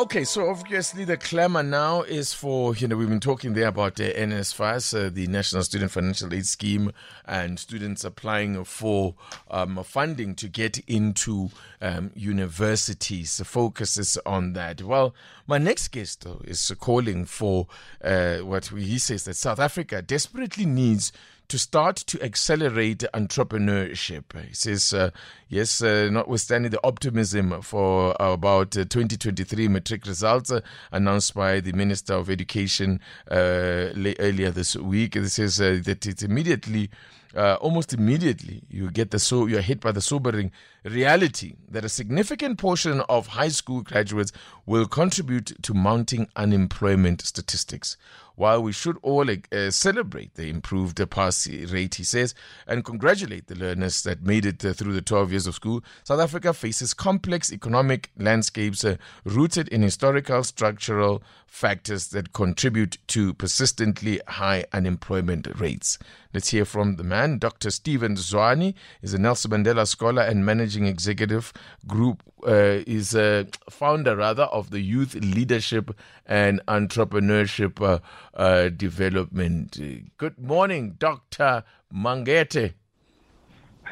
[0.00, 3.96] Okay, so obviously the clamor now is for, you know, we've been talking there about
[3.96, 6.90] the NSFAS, uh, the National Student Financial Aid Scheme,
[7.26, 9.14] and students applying for
[9.50, 11.50] um, funding to get into
[11.82, 13.36] um, universities.
[13.36, 14.80] The focus is on that.
[14.80, 15.14] Well,
[15.46, 17.66] my next guest though, is calling for
[18.02, 21.12] uh, what he says that South Africa desperately needs
[21.50, 24.40] to start to accelerate entrepreneurship.
[24.46, 25.10] He says, uh,
[25.48, 30.60] yes, uh, notwithstanding the optimism for about uh, 2023 matric results uh,
[30.92, 36.88] announced by the Minister of Education uh, earlier this week, says uh, that it's immediately
[37.34, 40.50] uh, almost immediately you get the so you're hit by the sobering
[40.84, 44.32] reality that a significant portion of high school graduates
[44.66, 47.96] will contribute to mounting unemployment statistics.
[48.36, 52.34] While we should all uh, celebrate the improved pass rate, he says,
[52.66, 56.20] and congratulate the learners that made it uh, through the 12 years of school, South
[56.20, 64.20] Africa faces complex economic landscapes uh, rooted in historical, structural factors that contribute to persistently
[64.28, 65.98] high unemployment rates.
[66.32, 67.38] Let's hear from the man.
[67.38, 67.70] Dr.
[67.70, 71.52] Steven Zwane is a Nelson Mandela scholar and managing executive
[71.88, 75.90] group, uh, is a founder rather of the Youth Leadership
[76.24, 77.98] and Entrepreneurship uh,
[78.34, 79.76] uh, Development.
[80.18, 81.64] Good morning, Dr.
[81.92, 82.74] Mangete.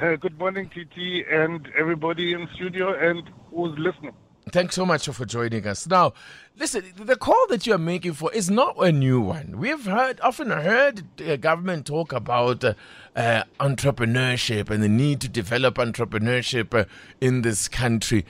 [0.00, 4.14] Uh, good morning, TT, and everybody in studio and who's listening.
[4.48, 5.86] Thanks so much for joining us.
[5.86, 6.12] Now,
[6.58, 9.58] listen, the call that you are making for is not a new one.
[9.58, 12.74] We've heard, often heard the government talk about uh,
[13.16, 16.84] uh, entrepreneurship and the need to develop entrepreneurship uh,
[17.20, 18.24] in this country.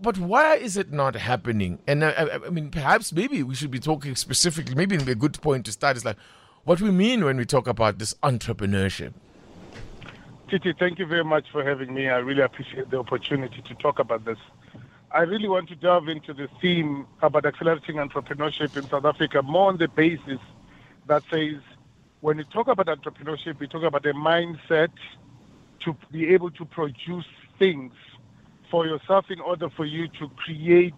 [0.00, 1.78] But why is it not happening?
[1.86, 5.40] And uh, I, I mean, perhaps maybe we should be talking specifically, maybe a good
[5.42, 6.16] point to start is like
[6.64, 9.12] what we mean when we talk about this entrepreneurship.
[10.48, 12.08] Titi, thank you very much for having me.
[12.08, 14.38] I really appreciate the opportunity to talk about this.
[15.16, 19.70] I really want to delve into the theme about accelerating entrepreneurship in South Africa more
[19.70, 20.38] on the basis
[21.06, 21.54] that says
[22.20, 24.90] when you talk about entrepreneurship, we talk about a mindset
[25.80, 27.24] to be able to produce
[27.58, 27.94] things
[28.70, 30.92] for yourself in order for you to create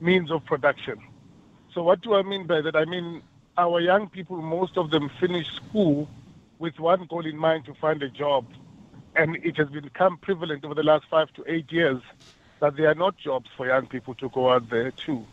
[0.00, 1.00] means of production.
[1.72, 2.74] So, what do I mean by that?
[2.74, 3.22] I mean,
[3.56, 6.10] our young people, most of them finish school
[6.58, 8.44] with one goal in mind to find a job.
[9.14, 12.02] And it has become prevalent over the last five to eight years
[12.62, 15.26] that there are not jobs for young people to go out there too.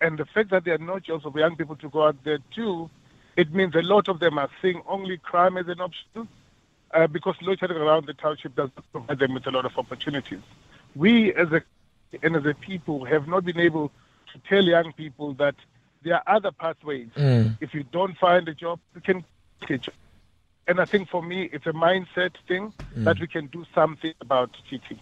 [0.00, 2.38] And the fact that there are no jobs for young people to go out there
[2.54, 2.88] too,
[3.36, 6.26] it means a lot of them are seeing only crime as an option
[6.94, 10.40] uh, because loitering around the township does not provide them with a lot of opportunities.
[10.96, 11.62] We as a
[12.22, 13.92] and as a people have not been able
[14.32, 15.56] to tell young people that
[16.02, 17.08] there are other pathways.
[17.14, 17.58] Mm.
[17.60, 19.24] If you don't find a job, you can
[19.60, 19.94] get a job.
[20.66, 23.04] And I think for me, it's a mindset thing mm.
[23.04, 24.96] that we can do something about TT.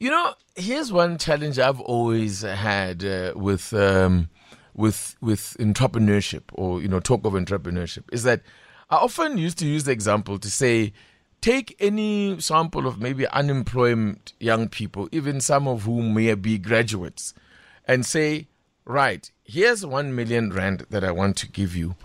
[0.00, 4.28] You know, here's one challenge I've always had uh, with um,
[4.72, 8.42] with with entrepreneurship or you know talk of entrepreneurship is that
[8.90, 10.92] I often used to use the example to say
[11.40, 17.34] take any sample of maybe unemployed young people, even some of whom may be graduates,
[17.84, 18.46] and say,
[18.84, 21.96] right, here's one million rand that I want to give you.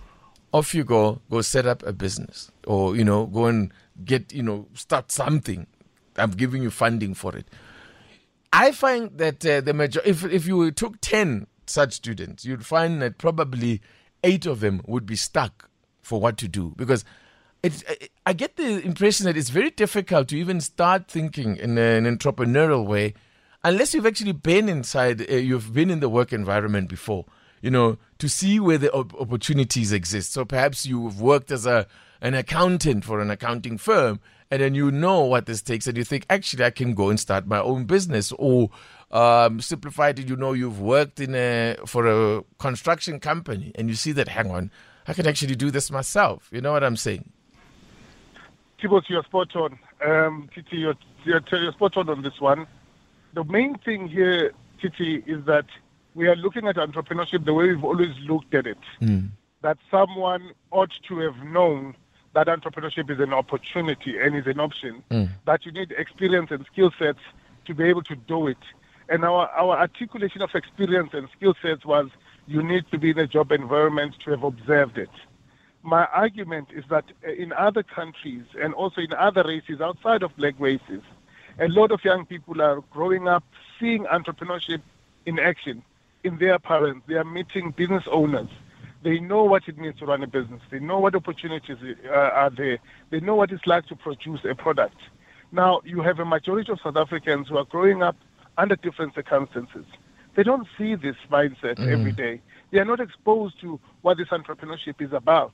[0.52, 3.72] Off you go, go set up a business, or you know, go and
[4.03, 5.68] get you know start something.
[6.18, 7.46] I'm giving you funding for it.
[8.53, 13.02] I find that uh, the major, if if you took ten such students, you'd find
[13.02, 13.81] that probably
[14.24, 15.69] eight of them would be stuck
[16.02, 17.03] for what to do because
[17.64, 22.06] it, I get the impression that it's very difficult to even start thinking in an
[22.06, 23.14] entrepreneurial way
[23.64, 27.25] unless you've actually been inside, uh, you've been in the work environment before,
[27.62, 30.34] you know, to see where the op- opportunities exist.
[30.34, 31.88] So perhaps you've worked as a
[32.22, 34.22] an accountant for an accounting firm
[34.53, 37.20] and then you know what this takes and you think actually i can go and
[37.20, 38.70] start my own business or
[39.09, 44.11] um, simplified you know you've worked in a for a construction company and you see
[44.11, 44.70] that hang on
[45.08, 47.32] i can actually do this myself you know what i'm saying
[48.79, 49.79] Tibot, you're spot on.
[50.05, 52.67] Um, Titi, you're, you're, you're spot on on this one.
[53.34, 54.52] The main thing here,
[54.82, 55.66] Titi, is that
[56.16, 58.78] we are looking at entrepreneurship the way we've always looked at it.
[59.02, 59.29] Mm.
[59.61, 61.96] That someone ought to have known
[62.34, 65.30] that entrepreneurship is an opportunity and is an option, mm.
[65.46, 67.20] that you need experience and skill sets
[67.66, 68.58] to be able to do it.
[69.09, 72.09] And our, our articulation of experience and skill sets was
[72.47, 75.09] you need to be in a job environment to have observed it.
[75.84, 80.36] my argument is that uh, in other countries and also in other races outside of
[80.38, 81.02] black races,
[81.59, 83.44] a lot of young people are growing up
[83.79, 84.82] seeing entrepreneurship
[85.26, 85.84] in action
[86.24, 87.06] in their parents.
[87.08, 88.47] They are meeting business owners.
[89.03, 90.61] They know what it means to run a business.
[90.72, 92.79] They know what opportunities uh, are there.
[93.09, 94.96] They know what it's like to produce a product.
[95.52, 98.16] Now, you have a majority of South Africans who are growing up
[98.58, 99.85] under different circumstances.
[100.35, 101.91] They don't see this mindset mm.
[101.91, 102.41] every day.
[102.72, 105.53] They are not exposed to what this entrepreneurship is about.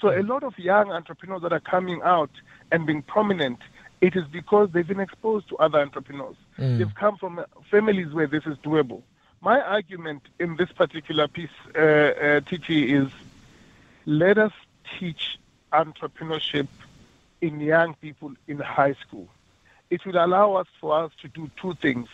[0.00, 2.30] So a lot of young entrepreneurs that are coming out
[2.72, 3.58] and being prominent,
[4.00, 6.36] it is because they've been exposed to other entrepreneurs.
[6.58, 6.78] Mm.
[6.78, 9.02] They've come from families where this is doable.
[9.40, 13.08] My argument in this particular piece, uh, uh, TT, is
[14.04, 14.52] let us
[14.98, 15.38] teach
[15.72, 16.68] entrepreneurship
[17.40, 19.28] in young people in high school.
[19.90, 22.08] It will allow us for us to do two things.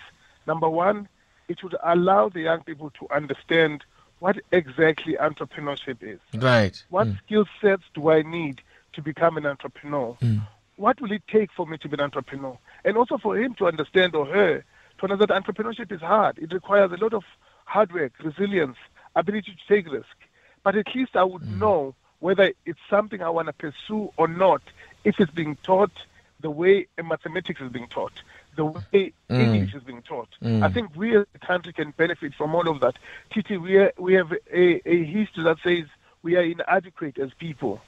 [0.46, 1.08] Number one,
[1.48, 3.84] it would allow the young people to understand
[4.18, 6.20] what exactly entrepreneurship is.
[6.34, 6.82] Right.
[6.90, 7.18] What mm.
[7.24, 10.16] skill sets do I need to become an entrepreneur?
[10.20, 10.46] Mm.
[10.76, 12.56] What will it take for me to be an entrepreneur?
[12.84, 14.64] And also for him to understand or her
[15.10, 16.38] to that entrepreneurship is hard.
[16.38, 17.24] It requires a lot of
[17.64, 18.76] hard work, resilience,
[19.16, 20.16] ability to take risk.
[20.62, 21.58] But at least I would mm.
[21.58, 24.62] know whether it's something I want to pursue or not
[25.04, 25.92] if it's being taught
[26.40, 28.12] the way mathematics is being taught
[28.56, 29.40] the way mm.
[29.40, 30.28] English is being taught.
[30.42, 30.62] Mm.
[30.62, 32.96] I think we as a country can benefit from all of that.
[33.32, 35.84] Titi, we, are, we have a, a history that says
[36.22, 37.80] we are inadequate as people.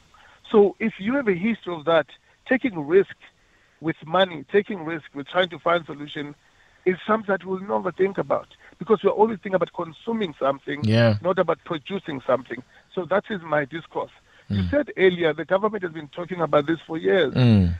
[0.50, 2.06] So if you have a history of that,
[2.46, 3.14] taking risk
[3.80, 6.34] with money, taking risk with trying to find solution
[6.84, 8.48] is something that we'll never think about
[8.78, 11.16] because we're always thinking about consuming something, yeah.
[11.22, 12.62] not about producing something.
[12.94, 14.10] So that is my discourse.
[14.50, 14.56] Mm.
[14.56, 17.32] You said earlier the government has been talking about this for years.
[17.34, 17.74] Mm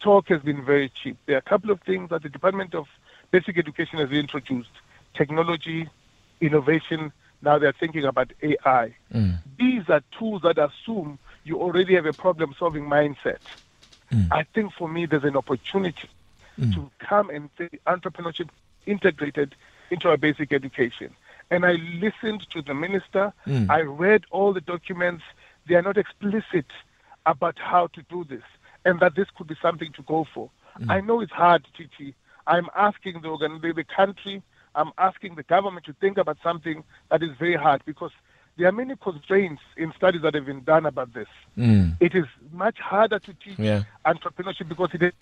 [0.00, 1.16] talk has been very cheap.
[1.26, 2.86] There are a couple of things that the Department of
[3.30, 4.70] Basic Education has introduced
[5.14, 5.88] technology,
[6.40, 7.12] innovation.
[7.42, 8.94] Now they're thinking about AI.
[9.14, 9.38] Mm.
[9.58, 13.38] These are tools that assume you already have a problem solving mindset.
[14.12, 14.28] Mm.
[14.30, 16.08] I think for me, there's an opportunity
[16.58, 16.74] mm.
[16.74, 18.48] to come and see entrepreneurship
[18.86, 19.54] integrated
[19.90, 21.14] into our basic education.
[21.50, 23.32] And I listened to the minister.
[23.46, 23.70] Mm.
[23.70, 25.24] I read all the documents.
[25.68, 26.66] They are not explicit
[27.26, 28.42] about how to do this
[28.84, 30.50] and that this could be something to go for.
[30.78, 30.90] Mm.
[30.90, 32.14] I know it's hard, TT.
[32.46, 34.42] I'm asking the, organ- the country,
[34.74, 38.12] I'm asking the government to think about something that is very hard because
[38.56, 41.28] there are many constraints in studies that have been done about this.
[41.56, 41.96] Mm.
[42.00, 43.84] It is much harder to teach yeah.
[44.04, 45.12] entrepreneurship because it is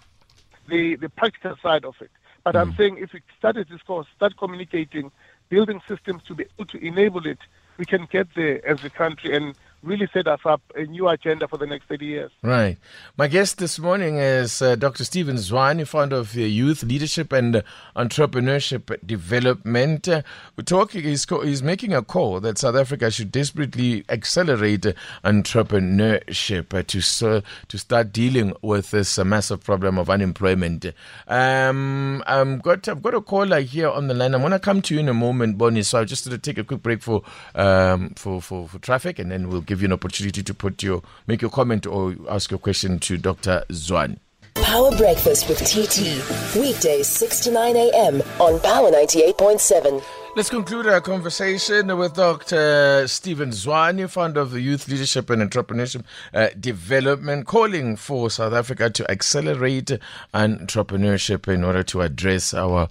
[0.68, 2.10] the, the practical side of it.
[2.44, 2.60] But mm.
[2.60, 5.10] I'm saying if we start this course, start communicating,
[5.48, 7.38] building systems to be able to enable it,
[7.78, 11.46] we can get there as a country and really set us up a new agenda
[11.46, 12.30] for the next 30 years.
[12.42, 12.76] Right.
[13.16, 15.04] My guest this morning is uh, Dr.
[15.04, 17.62] Steven Zwane, founder of uh, Youth Leadership and
[17.94, 20.08] Entrepreneurship Development.
[20.08, 20.22] Uh,
[20.56, 24.86] we're talking, he's, co- he's making a call that South Africa should desperately accelerate
[25.24, 30.86] entrepreneurship to, to start dealing with this massive problem of unemployment.
[31.28, 34.34] Um, I'm got, I've got a caller here on the line.
[34.34, 36.64] I'm going to come to you in a moment, Bonnie, so I'll just take a
[36.64, 37.22] quick break for,
[37.54, 41.02] um, for, for, for traffic and then we'll give you an opportunity to put your
[41.28, 43.62] make your comment or ask your question to Dr.
[43.70, 44.18] Zwane.
[44.54, 46.58] Power Breakfast with TT.
[46.58, 48.22] Weekdays 6 to 9 a.m.
[48.40, 50.02] on Power 98.7.
[50.36, 53.06] Let's conclude our conversation with Dr.
[53.08, 56.04] Steven Zwane, founder of the Youth Leadership and Entrepreneurship
[56.34, 59.92] uh, Development, calling for South Africa to accelerate
[60.34, 62.88] entrepreneurship in order to address our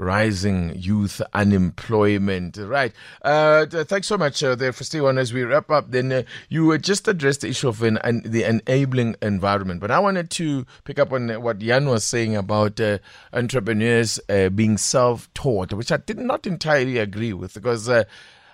[0.00, 2.56] rising youth unemployment.
[2.56, 2.92] Right.
[3.22, 4.72] Uh, thanks so much uh, there
[5.06, 5.90] on as we wrap up.
[5.90, 9.98] Then uh, you just addressed the issue of an, an, the enabling environment, but I
[9.98, 12.98] wanted to pick up on what Jan was saying about uh,
[13.32, 17.88] entrepreneurs uh, being self-taught, which I did not entirely agree with because.
[17.88, 18.04] Uh,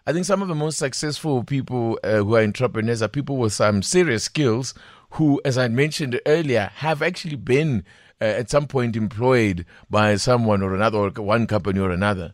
[0.09, 3.83] I think some of the most successful people who are entrepreneurs are people with some
[3.83, 4.73] serious skills
[5.11, 7.85] who, as I mentioned earlier, have actually been
[8.21, 12.33] uh, at some point employed by someone or another, or one company or another?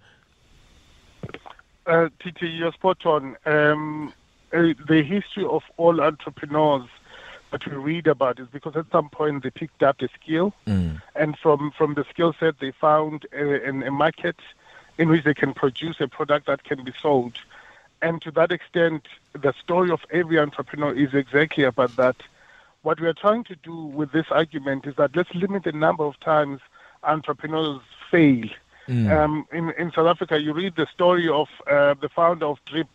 [1.87, 3.37] Uh, TT, you're spot on.
[3.45, 4.13] Um,
[4.53, 6.89] uh, the history of all entrepreneurs
[7.51, 11.01] that we read about is because at some point they picked up a skill, mm.
[11.15, 14.37] and from, from the skill set they found a, a market
[14.99, 17.35] in which they can produce a product that can be sold.
[18.01, 22.17] And to that extent, the story of every entrepreneur is exactly about that
[22.83, 26.05] what we are trying to do with this argument is that let's limit the number
[26.05, 26.61] of times
[27.05, 28.47] entrepreneurs fail.
[28.89, 29.11] Mm.
[29.11, 32.89] Um, in, in South Africa, you read the story of uh, the founder of Drip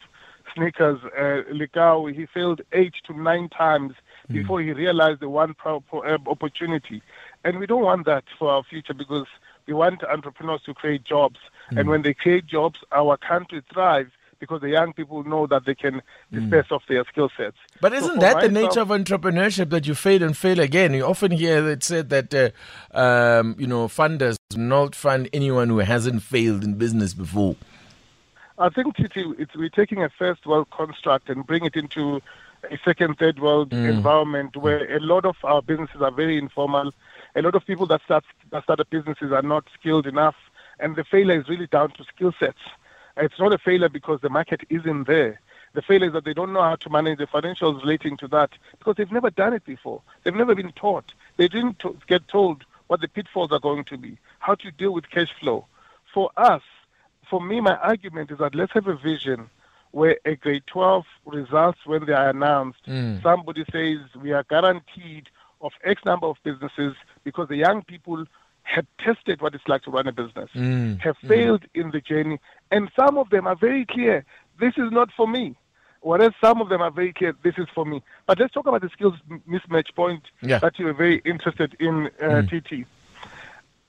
[0.53, 2.06] Sneakers, uh.
[2.06, 3.94] He failed eight to nine times
[4.29, 4.34] mm.
[4.34, 7.01] before he realized the one pro- pro- uh, opportunity.
[7.44, 9.27] And we don't want that for our future because
[9.65, 11.39] we want entrepreneurs to create jobs.
[11.72, 11.79] Mm.
[11.79, 15.75] And when they create jobs, our country thrives because the young people know that they
[15.75, 16.01] can
[16.32, 16.75] disperse mm.
[16.75, 17.58] of their skill sets.
[17.82, 20.94] But isn't so that myself, the nature of entrepreneurship that you fail and fail again?
[20.94, 25.79] You often hear it said that uh, um, you know funders not fund anyone who
[25.79, 27.56] hasn't failed in business before.
[28.60, 32.22] I think Titi, it's, we're taking a first world construct and bring it into
[32.72, 33.88] a second, third world mm.
[33.88, 36.91] environment where a lot of our businesses are very informal.
[37.36, 40.36] A lot of people that start that started businesses are not skilled enough,
[40.79, 42.58] and the failure is really down to skill sets.
[43.19, 45.39] It's not a failure because the market isn't there.
[45.74, 48.51] The failure is that they don't know how to manage the financials relating to that
[48.79, 50.01] because they've never done it before.
[50.24, 51.13] They've never been taught.
[51.38, 54.91] They didn't t- get told what the pitfalls are going to be, how to deal
[54.91, 55.65] with cash flow.
[56.13, 56.62] For us,
[57.29, 59.50] for me, my argument is that let's have a vision
[59.91, 63.21] where a grade 12 results when they are announced, mm.
[63.21, 65.29] somebody says we are guaranteed
[65.62, 68.25] of X number of businesses because the young people
[68.67, 71.00] have tested what it's like to run a business, mm.
[71.00, 71.27] have mm.
[71.27, 71.81] failed mm.
[71.81, 74.25] in the journey, and some of them are very clear,
[74.59, 75.55] this is not for me.
[76.01, 78.03] Whereas some of them are very clear, this is for me.
[78.27, 79.15] But let's talk about the skills
[79.50, 80.59] mismatch point yeah.
[80.59, 82.71] that you were very interested in, uh, TT.
[82.71, 82.86] Mm.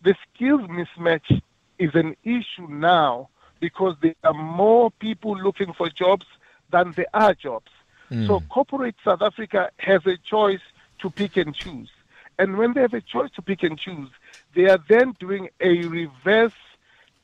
[0.02, 1.42] The skills mismatch
[1.78, 3.28] is an issue now
[3.60, 6.26] because there are more people looking for jobs
[6.70, 7.70] than there are jobs.
[8.10, 8.26] Mm.
[8.26, 10.60] So corporate South Africa has a choice
[11.00, 11.90] to pick and choose.
[12.38, 14.10] And when they have a choice to pick and choose,
[14.54, 16.52] they are then doing a reverse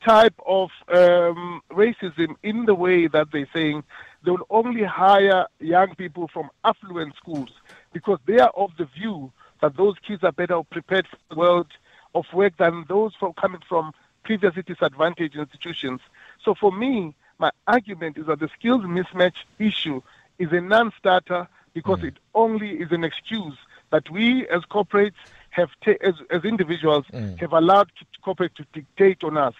[0.03, 3.83] type of um, racism in the way that they're saying
[4.23, 7.49] they will only hire young people from affluent schools
[7.93, 9.31] because they are of the view
[9.61, 11.67] that those kids are better prepared for the world
[12.13, 13.93] of work than those from coming from
[14.23, 16.01] previously disadvantaged institutions.
[16.43, 20.01] So for me, my argument is that the skills mismatch issue
[20.39, 22.09] is a non-starter because mm.
[22.09, 23.57] it only is an excuse
[23.91, 25.13] that we as corporates
[25.51, 27.39] have, ta- as, as individuals, mm.
[27.39, 27.89] have allowed
[28.23, 29.53] corporate to dictate on us.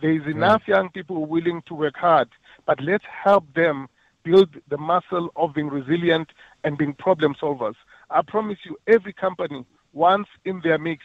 [0.00, 2.28] There is enough young people willing to work hard,
[2.66, 3.88] but let's help them
[4.24, 6.30] build the muscle of being resilient
[6.64, 7.74] and being problem solvers.
[8.10, 11.04] I promise you, every company wants in their mix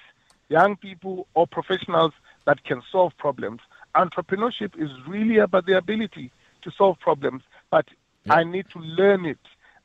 [0.49, 2.13] young people or professionals
[2.45, 3.61] that can solve problems.
[3.95, 7.85] Entrepreneurship is really about the ability to solve problems, but
[8.29, 9.39] I need to learn it.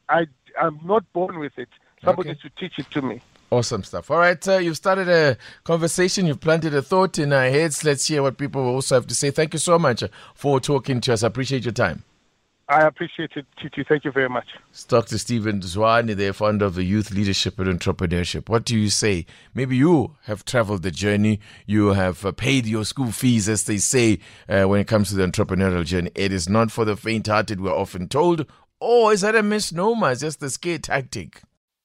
[0.08, 0.26] I,
[0.60, 1.68] I'm not born with it.
[2.04, 2.40] Somebody okay.
[2.42, 3.20] to teach it to me.
[3.50, 4.10] Awesome stuff.
[4.10, 7.84] All right, uh, you've started a conversation, you've planted a thought in our heads.
[7.84, 9.30] Let's hear what people also have to say.
[9.30, 10.02] Thank you so much
[10.34, 11.22] for talking to us.
[11.22, 12.02] I appreciate your time.
[12.68, 13.84] I appreciate it, Titi.
[13.86, 14.46] Thank you very much.
[14.70, 15.18] It's Dr.
[15.18, 18.48] Steven Zwane, the founder of the Youth Leadership and Entrepreneurship.
[18.48, 19.26] What do you say?
[19.52, 21.38] Maybe you have traveled the journey.
[21.66, 25.16] You have uh, paid your school fees, as they say, uh, when it comes to
[25.16, 26.10] the entrepreneurial journey.
[26.14, 28.46] It is not for the faint hearted, we're often told.
[28.80, 30.12] Or is that a misnomer?
[30.12, 31.42] It's just a scare tactic.